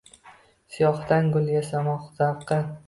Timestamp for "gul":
1.37-1.55